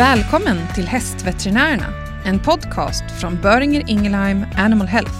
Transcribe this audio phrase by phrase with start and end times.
[0.00, 1.86] Välkommen till Hästveterinärerna,
[2.24, 5.14] en podcast från Böringer Ingelheim Animal Health.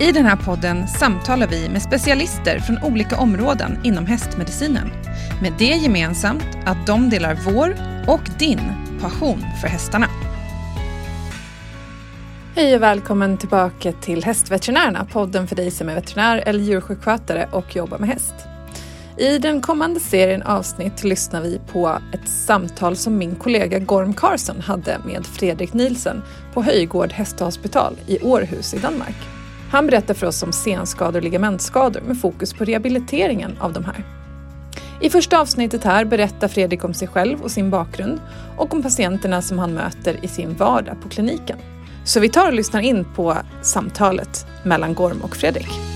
[0.00, 4.90] I den här podden samtalar vi med specialister från olika områden inom hästmedicinen.
[5.42, 7.76] Med det gemensamt att de delar vår
[8.08, 8.60] och din
[9.00, 10.06] passion för hästarna.
[12.56, 17.76] Hej och välkommen tillbaka till Hästveterinärerna, podden för dig som är veterinär eller djursjukskötare och
[17.76, 18.49] jobbar med häst.
[19.16, 24.60] I den kommande serien avsnitt lyssnar vi på ett samtal som min kollega Gorm Carson
[24.60, 26.22] hade med Fredrik Nielsen
[26.54, 29.16] på Höjgård hästhospital i Århus i Danmark.
[29.70, 34.04] Han berättar för oss om senskador och ligamentskador med fokus på rehabiliteringen av de här.
[35.00, 38.20] I första avsnittet här berättar Fredrik om sig själv och sin bakgrund
[38.56, 41.58] och om patienterna som han möter i sin vardag på kliniken.
[42.04, 45.89] Så vi tar och lyssnar in på samtalet mellan Gorm och Fredrik.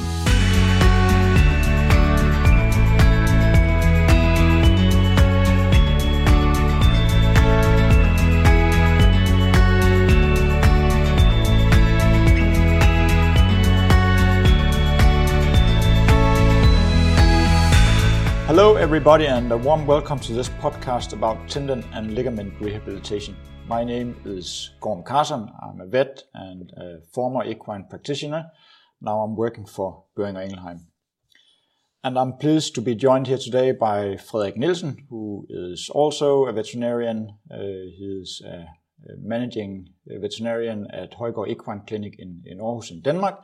[18.57, 23.37] Hello, everybody, and a warm welcome to this podcast about tendon and ligament rehabilitation.
[23.67, 25.51] My name is Gorm Carson.
[25.61, 28.45] I'm a vet and a former equine practitioner.
[29.01, 30.87] Now I'm working for Boehringer Ingelheim.
[32.05, 36.53] And I'm pleased to be joined here today by Frederik Nielsen, who is also a
[36.53, 37.37] veterinarian.
[37.51, 38.67] Uh, he is a
[39.19, 43.41] managing veterinarian at Højgaard Equine Clinic in, in Aarhus in Denmark,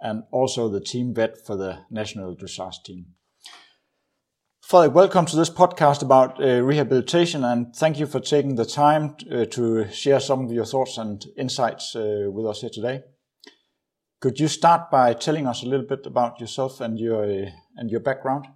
[0.00, 3.06] and also the team vet for the national dressage team.
[4.68, 9.14] Frederik, welcome to this podcast about uh, rehabilitation, and thank you for taking the time
[9.30, 13.02] uh, to share some of your thoughts and insights uh, with us here today.
[14.20, 17.92] Could you start by telling us a little bit about yourself and your uh, and
[17.92, 18.46] your background?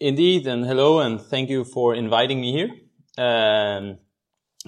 [0.00, 2.70] Indeed, and hello, and thank you for inviting me here.
[3.18, 3.98] Um,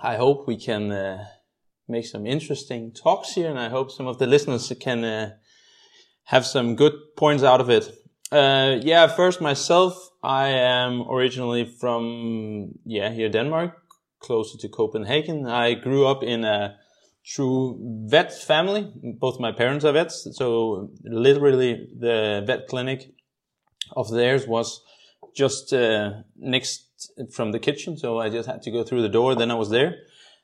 [0.02, 1.24] I hope we can uh,
[1.88, 5.30] make some interesting talks here, and I hope some of the listeners can uh,
[6.24, 8.03] have some good points out of it.
[8.32, 13.76] Uh, yeah, first myself, I am originally from, yeah, here Denmark,
[14.20, 15.46] closer to Copenhagen.
[15.46, 16.76] I grew up in a
[17.24, 18.92] true vet family.
[19.18, 20.28] Both my parents are vets.
[20.32, 23.14] So literally the vet clinic
[23.92, 24.82] of theirs was
[25.34, 27.96] just uh, next from the kitchen.
[27.96, 29.34] So I just had to go through the door.
[29.34, 29.96] Then I was there.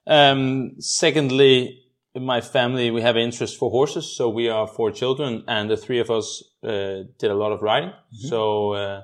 [0.06, 4.16] Um, secondly, in my family, we have interest for horses.
[4.16, 7.62] So we are four children and the three of us, uh, did a lot of
[7.62, 7.90] riding.
[7.90, 8.28] Mm-hmm.
[8.28, 9.02] So, uh,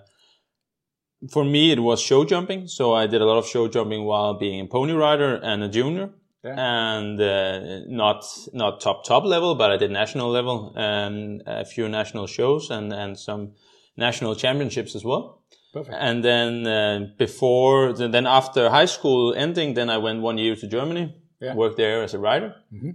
[1.31, 2.69] for me, it was show jumping.
[2.69, 5.69] So I did a lot of show jumping while being a pony rider and a
[5.69, 6.11] junior.
[6.45, 6.55] Yeah.
[6.59, 11.89] And uh, not not top top level, but I did national level and a few
[11.89, 13.55] national shows and and some
[13.97, 15.43] national championships as well.
[15.73, 15.97] Perfect.
[15.99, 20.69] And then uh, before, then after high school ending, then I went one year to
[20.69, 21.55] Germany yeah.
[21.55, 22.55] worked there as a writer.
[22.73, 22.91] Mm-hmm.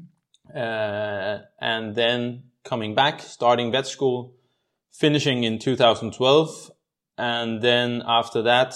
[0.56, 4.34] Uh, and then coming back, starting vet school,
[4.92, 6.72] finishing in 2012.
[7.18, 8.76] And then after that,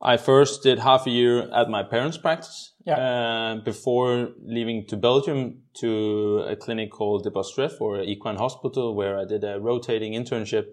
[0.00, 2.98] I first did half a year at my parents' practice yeah.
[2.98, 9.18] uh, before leaving to Belgium to a clinic called De Bosdreef or Equine Hospital where
[9.18, 10.66] I did a rotating internship.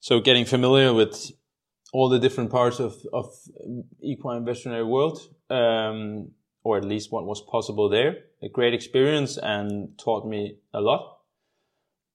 [0.00, 1.32] So getting familiar with
[1.92, 3.26] all the different parts of, of
[4.00, 5.20] equine veterinary world.
[5.48, 6.32] Um,
[6.66, 8.12] or at least what was possible there.
[8.42, 11.18] A great experience and taught me a lot.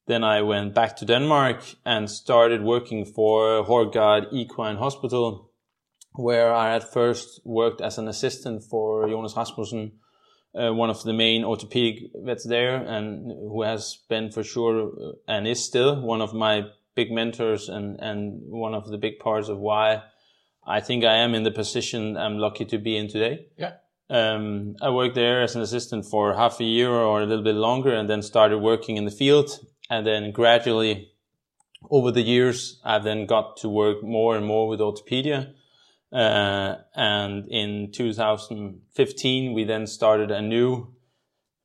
[0.08, 5.52] Then I went back to Denmark and started working for Højgaard Equine Hospital,
[6.16, 9.94] where I at first worked as an assistant for Jonas Rasmussen,
[10.54, 15.12] uh, one of the main orthopedic vets there, and who has been for sure uh,
[15.28, 16.64] and is still one of my
[16.94, 20.02] big mentors and, and one of the big parts of why
[20.68, 23.48] I think I am in the position I'm lucky to be in today.
[23.58, 23.76] Yeah.
[24.12, 27.56] Um, I worked there as an assistant for half a year or a little bit
[27.56, 29.58] longer and then started working in the field.
[29.90, 31.12] And then gradually
[31.90, 35.54] over the years, I've then got to work more and more with orthopedia.
[36.12, 40.94] Uh, and in 2015, we then started a new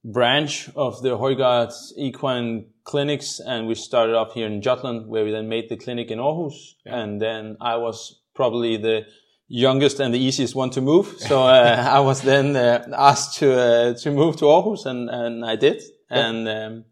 [0.05, 3.41] branch of the Højgaard Equine Clinics.
[3.41, 6.75] And we started up here in Jutland, where we then made the clinic in Aarhus.
[6.85, 6.97] Yeah.
[7.01, 9.07] And then I was probably the
[9.49, 11.17] youngest and the easiest one to move.
[11.19, 15.45] So uh, I was then uh, asked to uh, to move to Aarhus, and and
[15.45, 16.29] I did, yeah.
[16.29, 16.85] and um,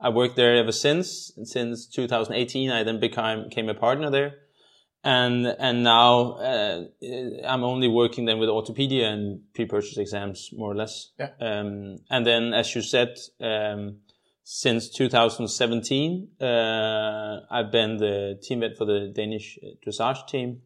[0.00, 1.32] I worked there ever since.
[1.44, 4.34] Since 2018, I then became became a partner there,
[5.04, 6.84] and and now uh,
[7.46, 11.12] I'm only working then with orthopedia and pre-purchase exams more or less.
[11.18, 11.30] Yeah.
[11.40, 13.16] Um, and then, as you said.
[13.40, 13.98] Um,
[14.42, 20.62] since 2017, uh, I've been the team vet for the Danish dressage team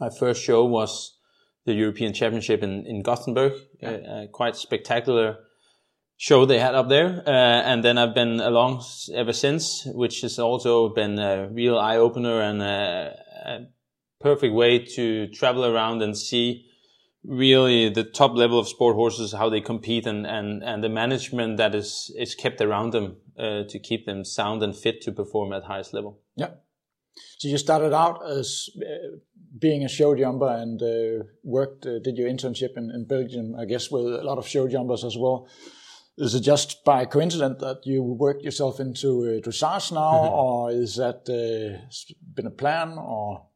[0.00, 1.18] my first show was
[1.66, 3.52] the European Championship in, in Gothenburg.
[3.80, 4.26] Yeah.
[4.32, 5.36] quite spectacular
[6.16, 7.22] show they had up there.
[7.26, 11.96] Uh, and then I've been along ever since, which has also been a real eye
[11.96, 13.16] opener and a,
[13.46, 13.58] a,
[14.20, 16.66] perfect way to travel around and see
[17.24, 21.56] really the top level of sport horses, how they compete and, and, and the management
[21.56, 25.54] that is, is kept around them, uh, to keep them sound and fit to perform
[25.54, 26.20] at highest level.
[26.36, 26.50] Yeah.
[27.38, 29.16] So you started out as uh,
[29.58, 33.64] being a show jumper and uh, worked, uh, did your internship in, in Belgium, I
[33.64, 35.48] guess, with a lot of show jumpers as well.
[36.18, 40.34] Is it just by coincidence that you worked yourself into uh, dressage now, mm-hmm.
[40.34, 41.80] or is that uh,
[42.34, 42.98] been a plan?
[42.98, 43.46] Or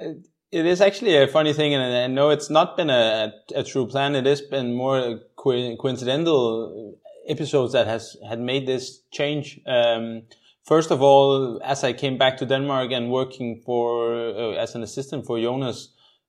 [0.00, 0.12] uh,
[0.52, 3.86] it is actually a funny thing, and I know it's not been a, a true
[3.86, 4.14] plan.
[4.14, 9.60] It has been more co- coincidental episodes that has had made this change.
[9.66, 10.22] Um,
[10.70, 14.82] first of all, as I came back to Denmark and working for uh, as an
[14.82, 15.78] assistant for Jonas,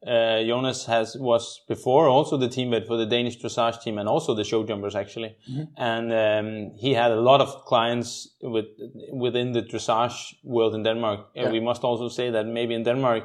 [0.05, 4.09] uh, Jonas has was before also the team vet for the Danish dressage team and
[4.09, 5.65] also the show jumpers actually, mm-hmm.
[5.77, 6.47] and um,
[6.83, 8.09] he had a lot of clients
[8.41, 8.65] with
[9.13, 11.19] within the dressage world in Denmark.
[11.19, 11.43] Yeah.
[11.43, 13.23] And we must also say that maybe in Denmark,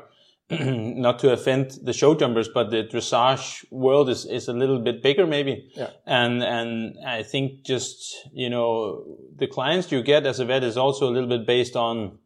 [0.50, 5.02] not to offend the show jumpers, but the dressage world is, is a little bit
[5.02, 5.70] bigger maybe.
[5.74, 5.90] Yeah.
[6.06, 9.04] And and I think just you know
[9.36, 12.18] the clients you get as a vet is also a little bit based on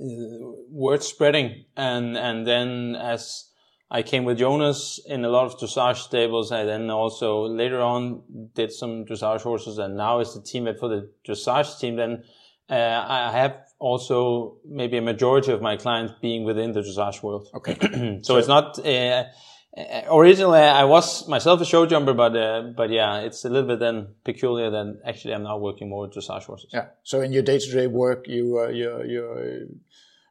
[0.00, 0.04] uh,
[0.68, 3.50] word spreading and and then as
[3.90, 6.50] I came with Jonas in a lot of dressage stables.
[6.50, 8.22] I then also later on
[8.54, 11.94] did some dressage horses, and now is the team for the dressage team.
[11.94, 12.24] Then
[12.68, 17.48] uh, I have also maybe a majority of my clients being within the dressage world.
[17.54, 18.78] Okay, so, so, it's not.
[18.78, 19.24] Uh,
[19.76, 23.68] uh, originally, I was myself a show jumper, but uh, but yeah, it's a little
[23.68, 24.70] bit then peculiar.
[24.70, 26.70] Then actually, I'm now working more with dressage horses.
[26.72, 26.86] Yeah.
[27.02, 29.66] So in your day-to-day work, you uh, your your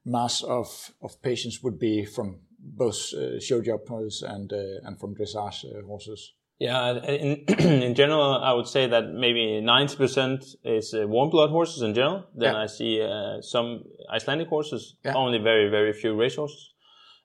[0.06, 5.14] mass of of patients would be from both uh, show jumpers and uh, and from
[5.16, 6.34] dressage uh, horses.
[6.60, 11.82] Yeah, in, in general, I would say that maybe 90% is uh, warm blood horses
[11.82, 12.26] in general.
[12.36, 12.62] Then yeah.
[12.62, 13.84] I see uh, some
[14.14, 15.14] Icelandic horses, yeah.
[15.14, 16.74] only very, very few race horses.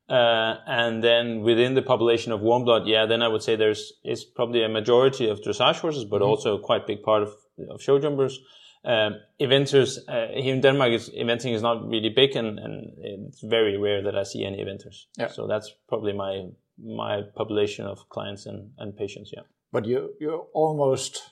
[0.09, 3.93] Uh, and then within the population of warm blood, yeah, then I would say there's
[4.05, 6.31] is probably a majority of dressage horses, but mm-hmm.
[6.31, 7.35] also a quite big part of,
[7.69, 8.41] of show jumpers.
[8.85, 12.93] Um, eventers uh, here in Denmark, is, eventing is not really big, and, and
[13.29, 15.05] it's very rare that I see any eventers.
[15.19, 15.29] Yeah.
[15.29, 16.47] So that's probably my
[16.79, 19.33] my population of clients and, and patients.
[19.35, 19.43] Yeah.
[19.73, 21.23] But you you almost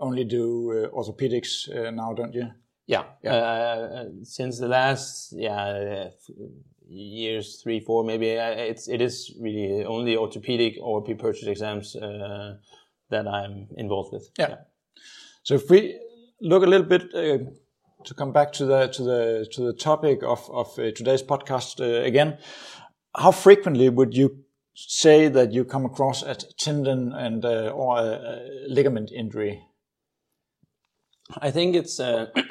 [0.00, 2.48] only do uh, orthopedics uh, now, don't you?
[2.86, 3.04] Yeah.
[3.22, 3.34] yeah.
[3.34, 6.08] Uh, since the last yeah
[6.86, 12.54] years, three, four, maybe uh, it's it is really only orthopedic or pre-purchase exams uh,
[13.10, 14.28] that I'm involved with.
[14.38, 14.48] Yeah.
[14.48, 14.56] yeah.
[15.42, 15.98] So if we
[16.40, 17.38] look a little bit uh,
[18.04, 21.80] to come back to the to the to the topic of of uh, today's podcast
[21.80, 22.38] uh, again.
[23.16, 24.44] How frequently would you
[24.74, 29.62] say that you come across a tendon and uh, or a, a, ligament injury?
[31.40, 32.26] I think it's uh,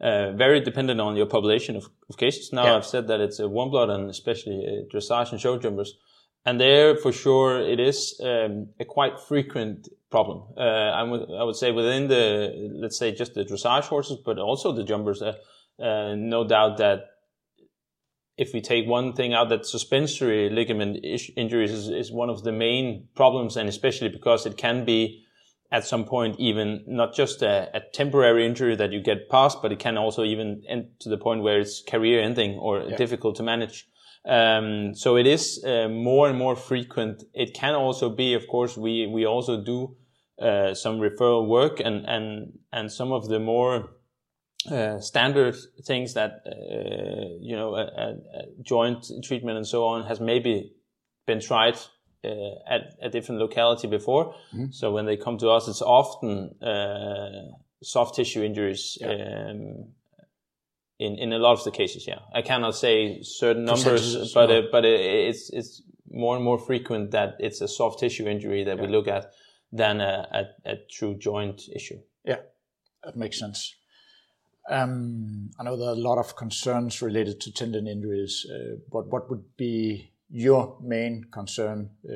[0.00, 2.52] uh, very dependent on your population of, of cases.
[2.52, 2.76] Now yeah.
[2.76, 5.94] I've said that it's a warm blood and especially dressage and show jumpers.
[6.44, 10.44] And there, for sure, it is um, a quite frequent problem.
[10.56, 14.38] Uh, I would I would say within the let's say just the dressage horses, but
[14.38, 15.20] also the jumpers.
[15.22, 15.34] Uh,
[15.82, 17.00] uh, no doubt that
[18.36, 20.98] if we take one thing out, that suspensory ligament
[21.36, 25.24] injuries is, is one of the main problems, and especially because it can be
[25.72, 29.72] at some point even not just a, a, temporary injury that you get past, but
[29.72, 32.96] it can also even end to the point where it's career ending or yeah.
[32.96, 33.88] difficult to manage.
[34.28, 37.24] Um, so it is uh, more and more frequent.
[37.32, 39.96] It can also be, of course, we we also do
[40.40, 43.90] uh, some referral work and and and some of the more
[44.70, 50.20] uh, standard things that uh, you know a, a, joint treatment and so on has
[50.20, 50.72] maybe
[51.26, 51.76] been tried
[52.24, 52.28] uh,
[52.68, 54.34] at a different locality before.
[54.54, 54.70] Mm-hmm.
[54.70, 58.98] So when they come to us, it's often uh, soft tissue injuries.
[59.00, 59.08] Yeah.
[59.50, 59.92] Um,
[60.98, 62.06] in in a lot of the cases.
[62.06, 66.58] Yeah, I cannot say certain numbers, but uh, but it, it's it's more and more
[66.58, 68.82] frequent that it's a soft tissue injury that yeah.
[68.82, 69.30] we look at
[69.72, 71.98] than a, a, a, true joint issue.
[72.24, 72.38] Yeah,
[73.04, 73.74] that makes sense.
[74.68, 79.06] Um, I know there are a lot of concerns related to tendon injuries, uh, but
[79.06, 82.12] what would be your main concern uh,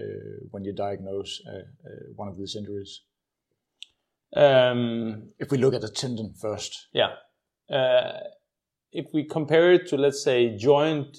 [0.50, 3.02] when you diagnose uh, uh one of these injuries?
[4.34, 6.88] Um, if we look at the tendon first.
[6.92, 7.10] Yeah
[7.70, 8.12] uh,
[8.92, 11.16] if we compare it to, let's say, joint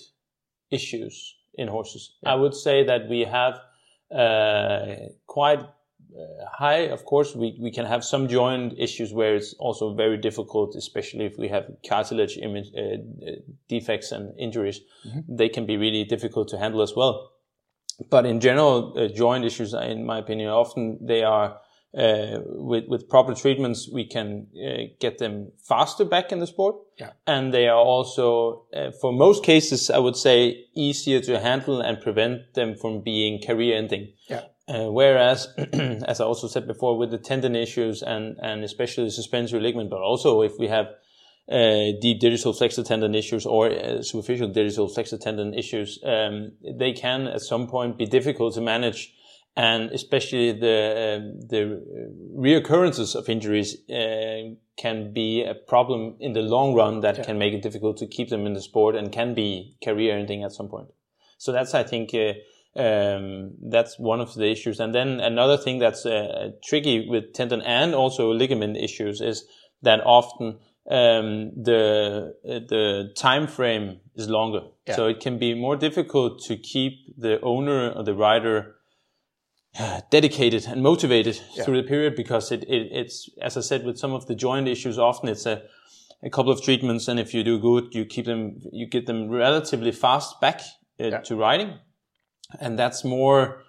[0.70, 2.34] issues in horses, yeah.
[2.34, 3.60] I would say that we have
[4.14, 4.96] uh,
[5.26, 5.62] quite
[6.52, 6.88] high.
[6.88, 11.26] Of course, we, we can have some joint issues where it's also very difficult, especially
[11.26, 12.98] if we have cartilage image, uh,
[13.68, 14.82] defects and injuries.
[15.08, 15.36] Mm-hmm.
[15.36, 17.32] They can be really difficult to handle as well.
[18.10, 21.60] but in general, uh, joint issues, in my opinion, often they are
[21.98, 26.76] uh, with with proper treatments, we can uh, get them faster back in the sport.
[26.98, 27.12] Yeah.
[27.28, 32.00] And they are also, uh, for most cases, I would say, easier to handle and
[32.00, 34.14] prevent them from being career ending.
[34.30, 34.44] Yeah.
[34.72, 35.48] Uh, whereas,
[36.08, 39.90] as I also said before, with the tendon issues and and especially the suspensory ligament,
[39.90, 40.88] but also if we have
[41.52, 46.94] uh, deep digital flexor tendon issues or uh, superficial digital flexor tendon issues, um, they
[46.94, 49.14] can at some point be difficult to manage
[49.58, 51.84] and especially the uh, the
[52.38, 57.24] reoccurrences of injuries uh, can be a problem in the long run that yeah.
[57.24, 60.44] can make it difficult to keep them in the sport and can be career ending
[60.44, 60.88] at some point.
[61.38, 62.34] So that's I think uh,
[62.76, 64.80] um, that's one of the issues.
[64.80, 69.46] And then another thing that's uh, tricky with tendon and also ligament issues is
[69.82, 70.60] that often
[70.90, 74.96] um, the the time frame is longer, yeah.
[74.96, 78.76] so it can be more difficult to keep the owner or the rider
[80.10, 81.64] dedicated and motivated yeah.
[81.64, 84.68] through the period because it, it, it's, as I said, with some of the joint
[84.68, 85.64] issues, often it's a,
[86.24, 87.08] a couple of treatments.
[87.08, 90.62] And if you do good, you keep them, you get them relatively fast back
[91.00, 91.22] uh, yeah.
[91.22, 91.80] to riding.
[92.60, 93.64] And that's more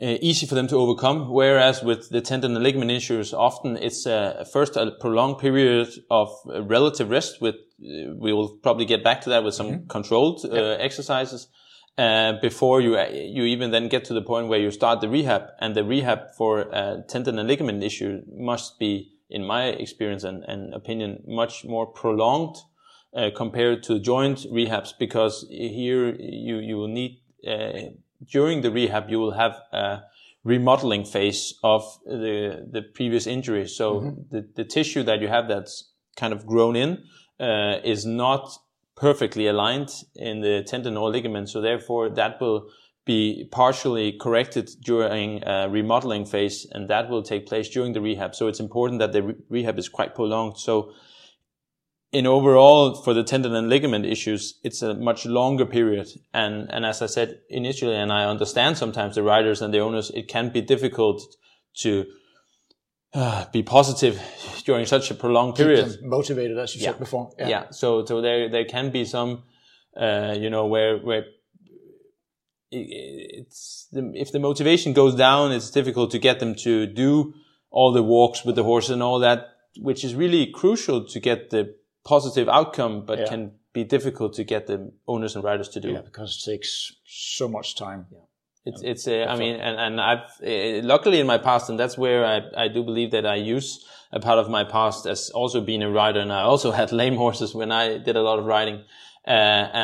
[0.00, 1.30] uh, easy for them to overcome.
[1.30, 6.28] Whereas with the tendon and ligament issues, often it's a, first a prolonged period of
[6.46, 9.86] relative rest with, uh, we will probably get back to that with some mm-hmm.
[9.86, 10.76] controlled uh, yeah.
[10.78, 11.48] exercises
[11.98, 15.44] uh, before you you even then get to the point where you start the rehab.
[15.60, 20.44] And the rehab for uh, tendon and ligament issue must be, in my experience and,
[20.44, 22.56] and opinion, much more prolonged
[23.16, 27.18] uh, compared to joint rehabs because here you you will need
[27.48, 27.90] uh,
[28.24, 30.02] during the rehab you will have a
[30.44, 33.66] remodeling phase of the the previous injury.
[33.66, 34.20] So mm-hmm.
[34.30, 37.04] the the tissue that you have that's kind of grown in
[37.40, 38.58] uh, is not
[38.96, 41.48] perfectly aligned in the tendon or ligament.
[41.50, 42.68] So therefore that will
[43.04, 48.34] be partially corrected during a remodeling phase and that will take place during the rehab.
[48.34, 50.58] So it's important that the re- rehab is quite prolonged.
[50.58, 50.92] So
[52.12, 56.08] in overall for the tendon and ligament issues, it's a much longer period.
[56.32, 60.10] And, and as I said initially, and I understand sometimes the riders and the owners,
[60.10, 61.22] it can be difficult
[61.78, 62.06] to
[63.12, 64.20] uh, be positive
[64.64, 65.98] during such a prolonged period.
[66.02, 66.90] motivated, as you yeah.
[66.90, 67.32] said before.
[67.38, 67.48] Yeah.
[67.48, 67.70] yeah.
[67.70, 69.42] So, so there, there can be some,
[69.96, 71.24] uh, you know, where, where
[72.70, 77.34] it's, if the motivation goes down, it's difficult to get them to do
[77.70, 79.48] all the walks with the horse and all that,
[79.78, 81.74] which is really crucial to get the
[82.06, 83.26] positive outcome, but yeah.
[83.26, 85.90] can be difficult to get the owners and riders to do.
[85.90, 88.06] Yeah, because it takes so much time.
[88.10, 88.20] Yeah.
[88.64, 91.96] It's, it's, uh, I mean, and, and I've, uh, luckily in my past, and that's
[91.96, 95.60] where I, I do believe that I use a part of my past as also
[95.60, 96.20] being a rider.
[96.20, 98.82] And I also had lame horses when I did a lot of riding.
[99.26, 99.30] Uh,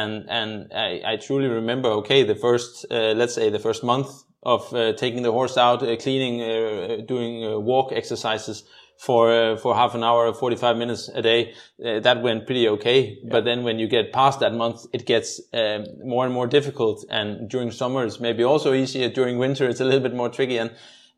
[0.01, 4.09] and, and I, I truly remember, okay, the first, uh, let's say the first month
[4.43, 8.65] of uh, taking the horse out, uh, cleaning, doing walk exercises
[9.03, 11.55] for uh, for half an hour, 45 minutes a day.
[11.85, 13.19] Uh, that went pretty okay.
[13.23, 13.31] Yeah.
[13.33, 17.05] But then when you get past that month, it gets um, more and more difficult.
[17.11, 19.09] And during summer, it's maybe also easier.
[19.09, 20.59] During winter, it's a little bit more tricky.
[20.59, 20.71] And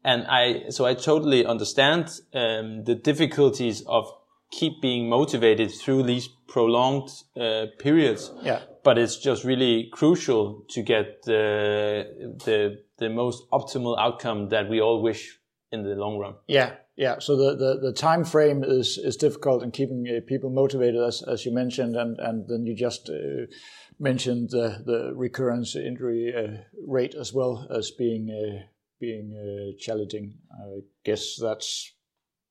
[0.03, 4.11] and I so I totally understand um, the difficulties of
[4.51, 8.31] keep being motivated through these prolonged uh, periods.
[8.43, 8.61] Yeah.
[8.85, 14.81] But it's just really crucial to get the the the most optimal outcome that we
[14.81, 15.41] all wish
[15.73, 16.35] in the long run.
[16.47, 17.19] Yeah, yeah.
[17.19, 21.23] So the, the, the time frame is is difficult in keeping uh, people motivated, as
[21.23, 23.47] as you mentioned, and and then you just uh,
[23.99, 28.67] mentioned the the recurrence injury uh, rate as well as being uh,
[29.01, 30.35] being uh, challenging.
[30.53, 31.93] I guess that's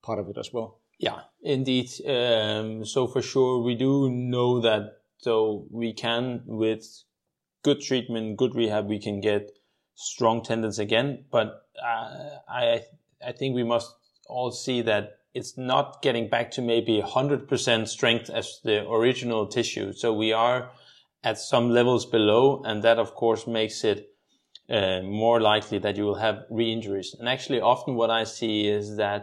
[0.02, 0.80] part of it as well.
[0.98, 1.90] Yeah, indeed.
[2.06, 5.00] Um, so for sure, we do know that.
[5.24, 6.84] So we can with
[7.62, 9.52] good treatment, good rehab, we can get
[9.94, 11.24] strong tendons again.
[11.30, 12.82] But uh, I
[13.26, 13.90] I think we must
[14.28, 19.94] all see that it's not getting back to maybe 100% strength as the original tissue.
[19.94, 20.70] So we are
[21.22, 24.10] at some levels below, and that of course makes it
[24.68, 27.16] uh, more likely that you will have re-injuries.
[27.18, 29.22] And actually, often what I see is that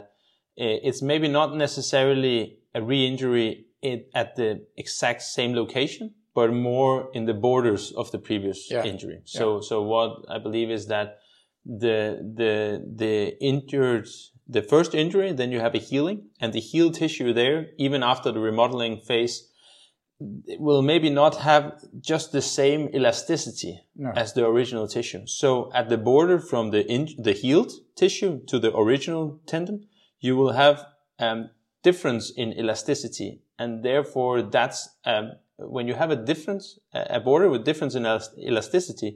[0.60, 3.68] uh, it's maybe not necessarily a re-injury
[4.14, 8.84] at the exact same location, but more in the borders of the previous yeah.
[8.84, 9.22] injury.
[9.26, 9.62] So, yeah.
[9.62, 11.18] so what I believe is that
[11.66, 14.08] the the the injured
[14.48, 18.32] the first injury, then you have a healing, and the healed tissue there, even after
[18.32, 19.48] the remodeling phase,
[20.60, 24.12] will maybe not have just the same elasticity no.
[24.16, 25.26] as the original tissue.
[25.26, 29.88] So at the border from the in, the healed tissue to the original tendon,
[30.20, 30.86] you will have
[31.18, 31.50] um,
[31.82, 34.80] difference in elasticity, and therefore that's
[35.12, 35.26] um,
[35.76, 38.06] when you have a difference, a border with difference in
[38.50, 39.12] elasticity,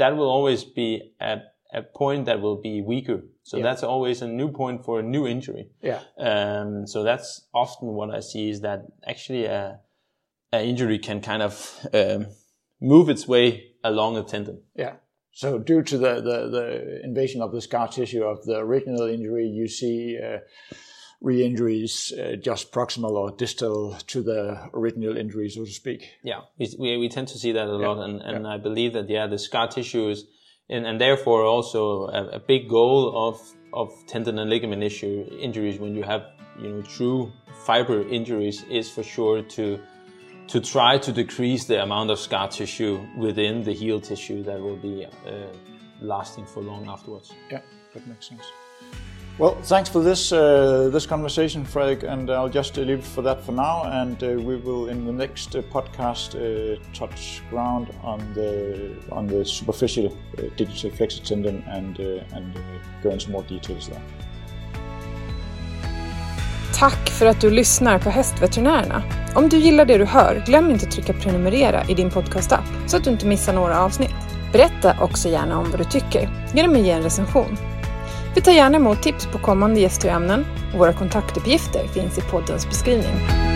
[0.00, 0.88] that will always be
[1.20, 1.38] at
[1.80, 3.20] a point that will be weaker.
[3.42, 3.64] So Yeah.
[3.66, 5.64] that's always a new point for a new injury.
[5.82, 6.00] Yeah.
[6.30, 8.78] Um, so that's often what I see is that
[9.12, 9.80] actually a,
[10.52, 11.52] a injury can kind of
[11.92, 12.26] um,
[12.80, 13.44] move its way
[13.82, 14.62] along a tendon.
[14.74, 14.94] Yeah.
[15.32, 19.46] So due to the, the, the invasion of the scar tissue of the original injury,
[19.46, 20.38] you see uh,
[21.20, 26.10] re-injuries uh, just proximal or distal to the original injury, so to speak.
[26.22, 29.08] Yeah, we, we, we tend to see that a lot, and, and I believe that
[29.10, 30.24] yeah, the scar tissue is,
[30.70, 33.40] and, and therefore also a, a big goal of
[33.72, 36.22] of tendon and ligament issue injuries when you have
[36.58, 37.30] you know true
[37.66, 39.78] fiber injuries is for sure to
[40.46, 44.76] to try to decrease the amount of scar tissue within the heal tissue that will
[44.76, 45.30] be uh,
[46.00, 47.34] lasting for long afterwards.
[47.50, 47.60] Yeah,
[47.92, 48.44] that makes sense.
[49.38, 53.22] Well, thanks for this uh, this conversation, Fredrik, and I'll just uh, leave it for
[53.22, 53.84] that for now.
[53.84, 59.28] And uh, we will, in the next uh, podcast, uh, touch ground on the on
[59.28, 62.60] the superficial uh, digital flexor tendon and uh, and uh,
[63.02, 64.02] go into more details there.
[66.74, 69.02] Tack för att du lyssnar på Hästveterinärerna.
[69.34, 72.96] Om du gillar det du hör, glöm inte att trycka prenumerera i din podcastapp så
[72.96, 74.14] att du inte missar några avsnitt.
[74.52, 77.77] Berätta också gärna om vad du tycker genom att ge en recension.
[78.34, 82.20] Vi tar gärna emot tips på kommande gäster och ämnen och våra kontaktuppgifter finns i
[82.20, 83.47] poddens beskrivning.